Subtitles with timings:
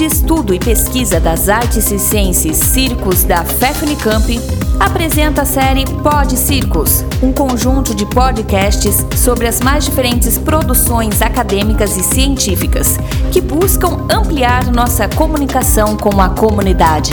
[0.00, 4.38] de Estudo e Pesquisa das Artes e Ciências Circos da FEFNICAMP,
[4.80, 11.98] apresenta a série Pod Circos, um conjunto de podcasts sobre as mais diferentes produções acadêmicas
[11.98, 12.96] e científicas
[13.30, 17.12] que buscam ampliar nossa comunicação com a comunidade.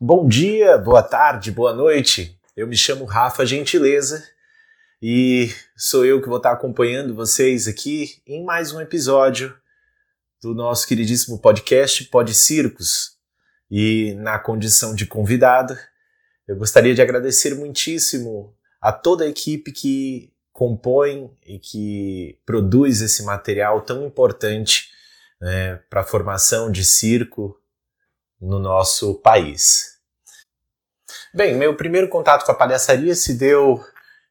[0.00, 2.38] Bom dia, boa tarde, boa noite.
[2.56, 4.22] Eu me chamo Rafa Gentileza
[5.02, 9.52] e sou eu que vou estar acompanhando vocês aqui em mais um episódio
[10.44, 13.16] do nosso queridíssimo podcast Pod Circos.
[13.70, 15.74] E na condição de convidado,
[16.46, 23.22] eu gostaria de agradecer muitíssimo a toda a equipe que compõe e que produz esse
[23.22, 24.90] material tão importante
[25.40, 27.58] né, para a formação de circo
[28.38, 29.98] no nosso país.
[31.32, 33.82] Bem, meu primeiro contato com a palhaçaria se deu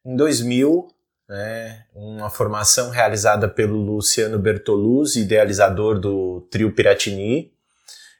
[0.05, 0.92] em 2000,
[1.33, 7.51] né, uma formação realizada pelo Luciano Bertoluzzi, idealizador do Trio Piratini.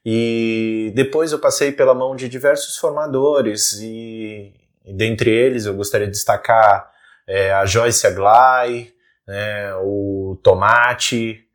[0.03, 4.51] E depois eu passei pela mão de diversos formadores e,
[4.83, 6.91] e dentre eles eu gostaria de destacar
[7.27, 8.91] é, a Joyce Aglai,
[9.27, 11.45] né, o Tomate,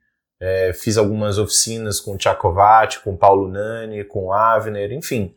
[0.40, 5.34] é, fiz algumas oficinas com o Tchacovati, com o Paulo Nani, com o Avner, enfim.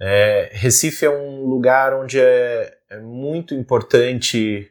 [0.00, 4.69] É, Recife é um lugar onde é, é muito importante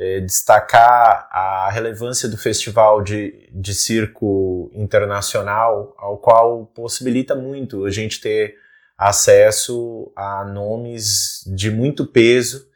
[0.00, 7.90] é, destacar a relevância do Festival de, de Circo Internacional, ao qual possibilita muito a
[7.90, 8.56] gente ter
[8.96, 12.66] acesso a nomes de muito peso.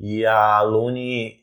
[0.00, 1.40] E a Lune,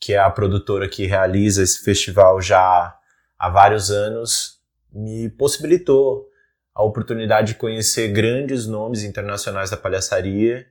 [0.00, 2.96] que é a produtora que realiza esse festival já
[3.38, 4.58] há vários anos,
[4.90, 6.26] me possibilitou
[6.74, 10.66] a oportunidade de conhecer grandes nomes internacionais da palhaçaria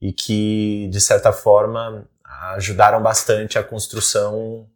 [0.00, 2.08] e que, de certa forma,
[2.54, 4.68] ajudaram bastante a construção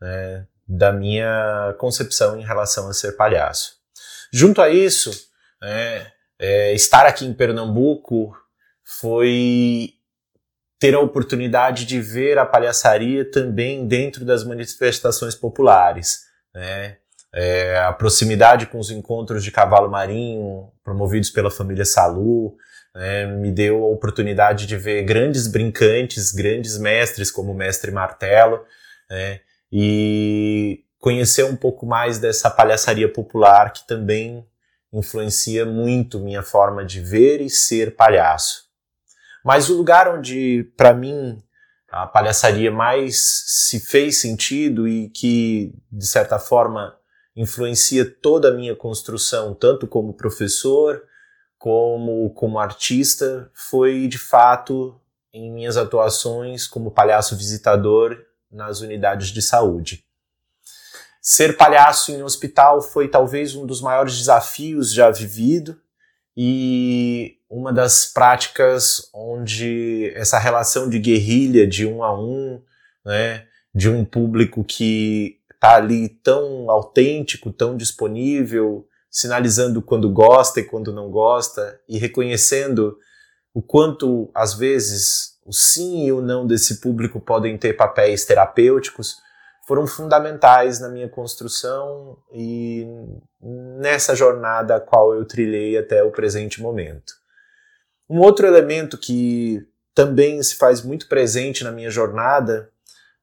[0.00, 3.76] né, da minha concepção em relação a ser palhaço.
[4.32, 5.10] Junto a isso,
[5.62, 6.06] é,
[6.38, 8.36] é, estar aqui em Pernambuco
[8.84, 9.94] foi
[10.78, 16.26] ter a oportunidade de ver a palhaçaria também dentro das manifestações populares.
[16.54, 16.98] Né?
[17.36, 22.56] é, a proximidade com os encontros de cavalo marinho promovidos pela família Salu
[22.96, 28.64] é, me deu a oportunidade de ver grandes brincantes, grandes mestres como o mestre Martelo
[29.10, 29.40] é,
[29.70, 34.46] e conhecer um pouco mais dessa palhaçaria popular que também
[34.92, 38.64] influencia muito minha forma de ver e ser palhaço.
[39.44, 41.38] Mas o lugar onde, para mim,
[41.90, 46.96] a palhaçaria mais se fez sentido e que, de certa forma,
[47.36, 51.02] influencia toda a minha construção, tanto como professor
[51.58, 55.00] como como artista, foi de fato
[55.32, 58.16] em minhas atuações como palhaço visitador
[58.50, 60.04] nas unidades de saúde.
[61.20, 65.78] Ser palhaço em hospital foi talvez um dos maiores desafios já vivido
[66.36, 72.62] e uma das práticas onde essa relação de guerrilha de um a um,
[73.04, 80.64] né, de um público que tá ali tão autêntico, tão disponível, sinalizando quando gosta e
[80.64, 82.98] quando não gosta e reconhecendo
[83.54, 89.16] o quanto às vezes o sim e o não desse público podem ter papéis terapêuticos
[89.66, 92.86] foram fundamentais na minha construção e
[93.40, 97.14] nessa jornada a qual eu trilhei até o presente momento.
[98.10, 102.70] Um outro elemento que também se faz muito presente na minha jornada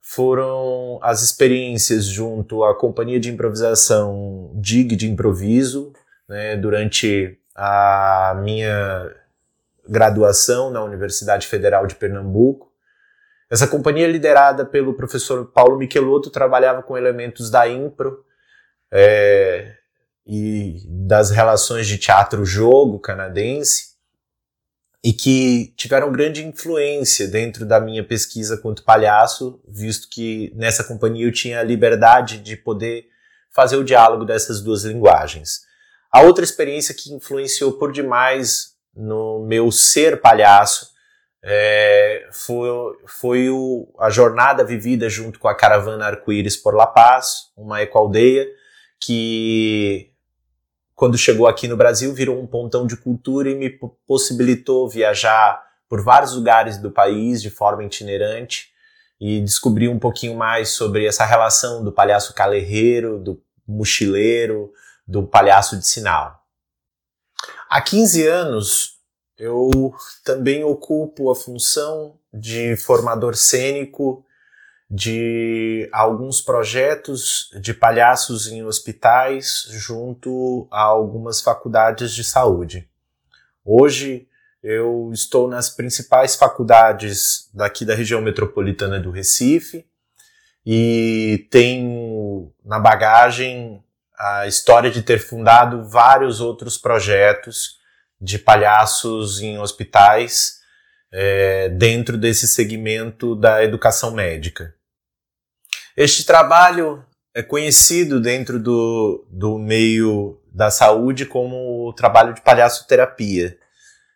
[0.05, 5.93] foram as experiências junto à companhia de improvisação DIG de improviso,
[6.27, 9.15] né, durante a minha
[9.87, 12.69] graduação na Universidade Federal de Pernambuco.
[13.49, 18.25] Essa companhia, liderada pelo professor Paulo Michelotto, trabalhava com elementos da impro
[18.91, 19.73] é,
[20.27, 23.92] e das relações de teatro-jogo canadense
[25.03, 31.25] e que tiveram grande influência dentro da minha pesquisa quanto palhaço, visto que nessa companhia
[31.25, 33.07] eu tinha a liberdade de poder
[33.51, 35.61] fazer o diálogo dessas duas linguagens.
[36.09, 40.93] A outra experiência que influenciou por demais no meu ser palhaço
[41.43, 42.69] é, foi,
[43.05, 48.47] foi o, a jornada vivida junto com a caravana Arco-Íris por La Paz, uma ecoaldeia
[49.01, 50.12] que
[50.95, 53.69] quando chegou aqui no Brasil, virou um pontão de cultura e me
[54.07, 58.71] possibilitou viajar por vários lugares do país de forma itinerante
[59.19, 64.71] e descobrir um pouquinho mais sobre essa relação do palhaço calerreiro, do mochileiro,
[65.07, 66.43] do palhaço de sinal.
[67.69, 68.97] Há 15 anos,
[69.37, 69.93] eu
[70.23, 74.25] também ocupo a função de formador cênico
[74.95, 82.87] de alguns projetos de palhaços em hospitais junto a algumas faculdades de saúde.
[83.65, 84.27] Hoje
[84.61, 89.83] eu estou nas principais faculdades daqui da região metropolitana do Recife
[90.63, 93.83] e tenho na bagagem
[94.15, 97.79] a história de ter fundado vários outros projetos
[98.21, 100.59] de palhaços em hospitais
[101.11, 104.75] é, dentro desse segmento da educação médica.
[105.95, 113.57] Este trabalho é conhecido dentro do, do meio da saúde como o trabalho de palhaço-terapia.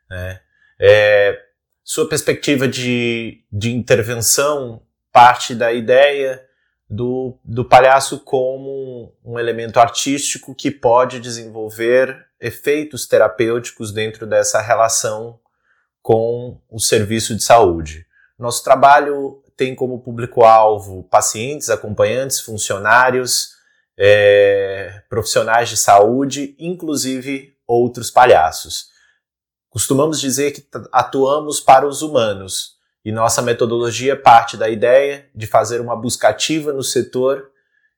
[0.10, 0.40] Né?
[0.80, 1.40] É,
[1.84, 4.82] sua perspectiva de, de intervenção
[5.12, 6.44] parte da ideia
[6.90, 15.40] do, do palhaço como um elemento artístico que pode desenvolver efeitos terapêuticos dentro dessa relação
[16.02, 18.06] com o serviço de saúde.
[18.38, 23.58] Nosso trabalho tem como público-alvo pacientes, acompanhantes, funcionários,
[23.98, 28.90] é, profissionais de saúde, inclusive outros palhaços.
[29.70, 35.82] Costumamos dizer que atuamos para os humanos e nossa metodologia parte da ideia de fazer
[35.82, 37.50] uma busca ativa no setor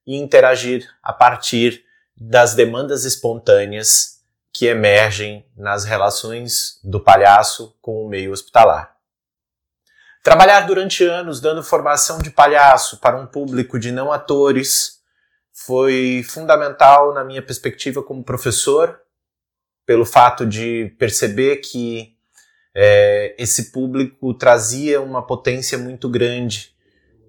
[0.07, 1.83] e interagir a partir
[2.15, 4.19] das demandas espontâneas
[4.53, 8.98] que emergem nas relações do palhaço com o meio hospitalar.
[10.23, 14.99] Trabalhar durante anos dando formação de palhaço para um público de não atores
[15.53, 18.99] foi fundamental na minha perspectiva como professor,
[19.85, 22.15] pelo fato de perceber que
[22.75, 26.75] é, esse público trazia uma potência muito grande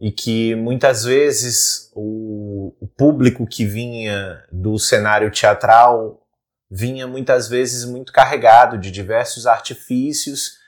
[0.00, 6.26] e que muitas vezes o, o público que vinha do cenário teatral
[6.70, 10.59] vinha muitas vezes muito carregado de diversos artifícios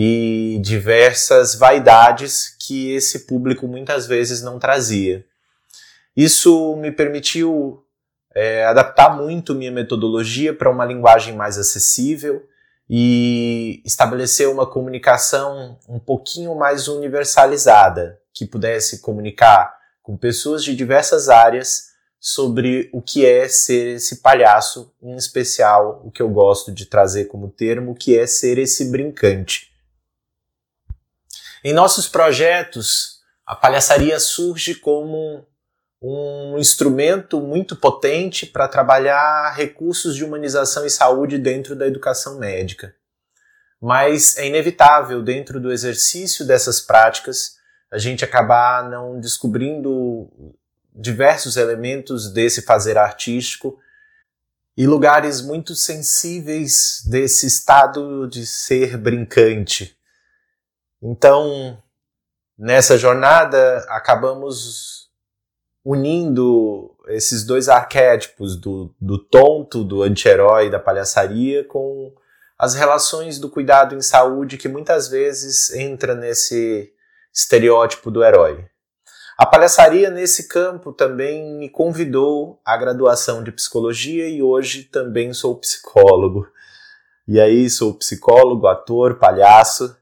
[0.00, 5.26] e diversas vaidades que esse público muitas vezes não trazia.
[6.16, 7.82] Isso me permitiu
[8.32, 12.46] é, adaptar muito minha metodologia para uma linguagem mais acessível
[12.88, 21.28] e estabelecer uma comunicação um pouquinho mais universalizada, que pudesse comunicar com pessoas de diversas
[21.28, 21.88] áreas
[22.20, 27.24] sobre o que é ser esse palhaço, em especial o que eu gosto de trazer
[27.24, 29.67] como termo, que é ser esse brincante.
[31.64, 35.46] Em nossos projetos, a palhaçaria surge como
[36.00, 42.94] um instrumento muito potente para trabalhar recursos de humanização e saúde dentro da educação médica.
[43.80, 47.56] Mas é inevitável, dentro do exercício dessas práticas,
[47.90, 50.28] a gente acabar não descobrindo
[50.94, 53.78] diversos elementos desse fazer artístico
[54.76, 59.97] e lugares muito sensíveis desse estado de ser brincante.
[61.02, 61.80] Então,
[62.58, 65.08] nessa jornada, acabamos
[65.84, 72.12] unindo esses dois arquétipos do, do tonto, do anti-herói, da palhaçaria, com
[72.58, 76.92] as relações do cuidado em saúde que muitas vezes entra nesse
[77.32, 78.66] estereótipo do herói.
[79.38, 85.56] A palhaçaria nesse campo também me convidou à graduação de psicologia e hoje também sou
[85.56, 86.48] psicólogo.
[87.26, 89.96] E aí sou psicólogo, ator, palhaço.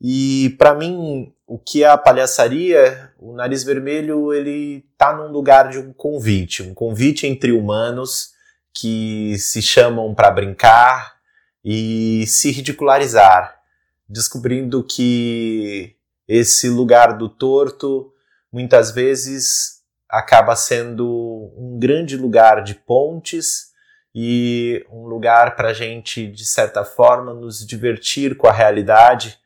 [0.00, 5.70] E para mim, o que é a palhaçaria, o nariz vermelho, ele tá num lugar
[5.70, 8.32] de um convite, um convite entre humanos
[8.72, 11.16] que se chamam para brincar
[11.64, 13.60] e se ridicularizar,
[14.08, 15.96] descobrindo que
[16.28, 18.12] esse lugar do torto
[18.52, 23.72] muitas vezes acaba sendo um grande lugar de pontes
[24.14, 29.38] e um lugar para a gente, de certa forma, nos divertir com a realidade,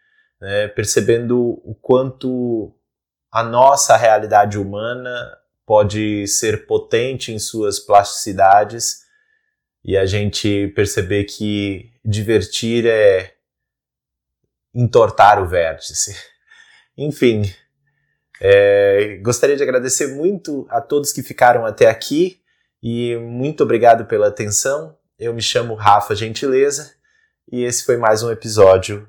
[0.43, 2.75] né, percebendo o quanto
[3.31, 9.03] a nossa realidade humana pode ser potente em suas plasticidades
[9.85, 13.35] e a gente perceber que divertir é
[14.75, 16.17] entortar o vértice.
[16.99, 17.43] Enfim,
[18.41, 22.43] é, gostaria de agradecer muito a todos que ficaram até aqui
[22.83, 24.99] e muito obrigado pela atenção.
[25.17, 26.97] Eu me chamo Rafa Gentileza
[27.51, 29.09] e esse foi mais um episódio